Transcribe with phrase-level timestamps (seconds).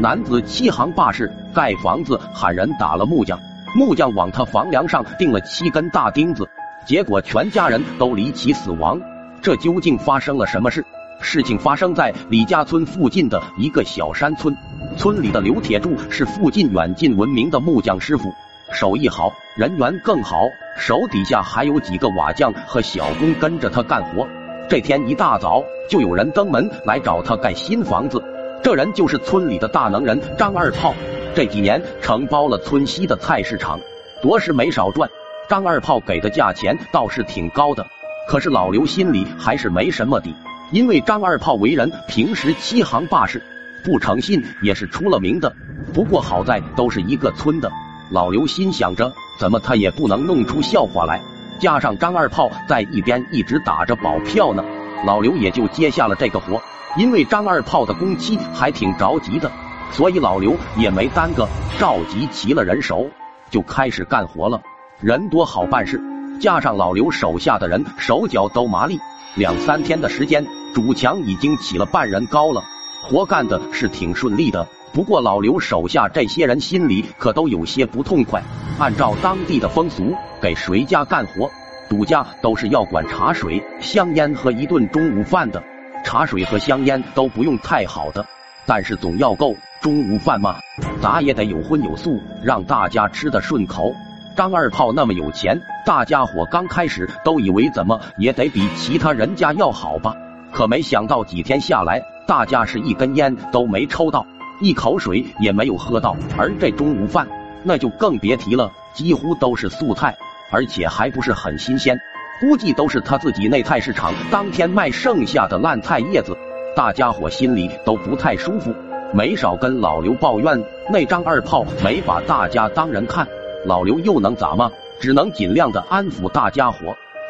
[0.00, 3.38] 男子欺行霸市，盖房子喊人打了木匠，
[3.76, 6.48] 木匠往他房梁上钉了七根大钉子，
[6.84, 9.00] 结果全家人都离奇死亡。
[9.40, 10.84] 这究竟发生了什么事？
[11.20, 14.56] 事情发生在李家村附近的一个小山村，
[14.96, 18.32] 村里的刘铁柱是附近远近闻名的木匠师傅，
[18.72, 20.42] 手艺好，人缘更好，
[20.76, 24.26] 手底下还有几个瓦匠和小工跟着他干活。
[24.68, 28.20] 这天一大早，就有人登门来找他盖新房子。
[28.62, 30.94] 这人就是村里的大能人张二炮，
[31.34, 33.80] 这几年承包了村西的菜市场，
[34.22, 35.10] 着实没少赚。
[35.48, 37.84] 张二炮给的价钱倒是挺高的。
[38.28, 40.32] 可是老刘心里还是没什么底，
[40.70, 43.42] 因为张二炮为人平时欺行霸市，
[43.84, 45.52] 不诚信也是出了名的。
[45.92, 47.68] 不过好在都是一个村的，
[48.12, 51.20] 老刘心想着，怎么他也不能弄出笑话来。
[51.58, 54.64] 加上张二炮在一边一直打着保票呢，
[55.04, 56.62] 老刘也就接下了这个活。
[56.96, 59.50] 因为张二炮的工期还挺着急的，
[59.92, 63.06] 所以老刘也没耽搁，召集齐了人手，
[63.50, 64.60] 就开始干活了。
[65.00, 66.00] 人多好办事。
[66.40, 68.98] 加上老刘手下的人手脚都麻利，
[69.36, 70.44] 两三天的时间，
[70.74, 72.62] 主墙已经起了半人高了，
[73.04, 74.66] 活干的是挺顺利的。
[74.92, 78.42] 不过老刘手下这些人心里可都有些不痛快。
[78.78, 81.50] 按照当地的风俗，给谁家干活，
[81.88, 85.62] 主家都是要管茶水、香烟和一顿中午饭的。
[86.04, 88.24] 茶水和香烟都不用太好的，
[88.66, 90.56] 但是总要够中午饭嘛，
[91.00, 93.94] 咋也得有荤有素，让大家吃得顺口。
[94.34, 100.16] 张二炮那么有钱，大家伙刚开始都以为怎么也得比其他人家要好吧，
[100.52, 104.26] 可没想到几天下来，大家是一根烟都没抽到，
[104.60, 107.28] 一口水也没有喝到，而这中午饭
[107.62, 110.16] 那就更别提了，几乎都是素菜，
[110.50, 111.98] 而且还不是很新鲜，
[112.42, 116.36] 估计都是他自己那菜市场当天卖剩下的烂菜叶子，
[116.74, 118.74] 大家伙心里都不太舒服，
[119.14, 123.24] 没少跟老刘抱怨那张二炮没把大家当人看。
[123.64, 124.68] 老刘又能咋嘛？
[125.00, 126.78] 只能尽量的安抚大家伙，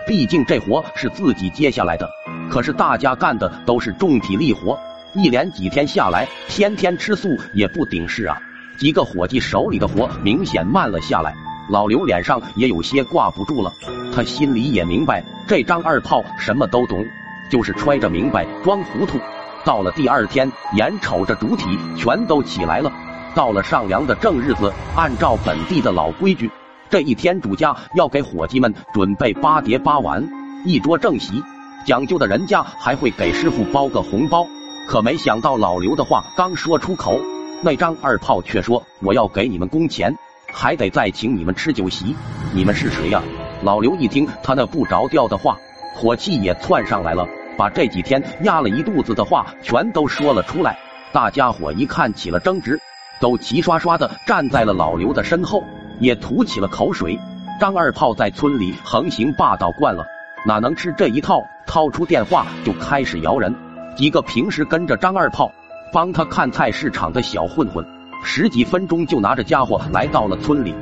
[0.07, 2.09] 毕竟这活是自己接下来的。
[2.51, 4.81] 可是大家干的都是重体力活，
[5.13, 8.39] 一连几天下来，天天吃素也不顶事啊。
[8.79, 11.35] 几个伙计手里的活明显慢了下来，
[11.69, 13.73] 老刘脸上也有些挂不住了。
[14.15, 17.05] 他心里也明白，这张二炮什么都懂，
[17.51, 19.19] 就是揣着明白装糊涂。
[19.65, 22.93] 到了第二天，眼瞅着主体全都起来了。
[23.35, 26.51] 到了上梁的正日子，按照本地的老规矩，
[26.91, 30.29] 这一天主家要给伙计们准备八碟八碗，
[30.65, 31.43] 一桌正席。
[31.87, 34.47] 讲究的人家还会给师傅包个红包。
[34.87, 37.19] 可没想到老刘的话刚说出口，
[37.63, 40.15] 那张二炮却说：“我要给你们工钱，
[40.53, 42.15] 还得再请你们吃酒席。
[42.55, 43.23] 你们是谁呀？”
[43.65, 45.57] 老刘一听他那不着调的话，
[45.97, 47.27] 火气也窜上来了，
[47.57, 50.77] 把这几天压了一肚子的话全都说了出来。
[51.13, 52.79] 大家伙一看起了争执。
[53.21, 55.63] 都齐刷刷的站在了老刘的身后，
[56.01, 57.17] 也吐起了口水。
[57.61, 60.05] 张二炮在村里横行霸道惯了，
[60.45, 61.41] 哪能吃这一套？
[61.65, 63.55] 掏出电话就开始摇人。
[63.95, 65.53] 几个平时跟着张二炮
[65.93, 67.87] 帮他看菜市场的小混混，
[68.23, 70.75] 十几分钟就拿着家伙来到了村里。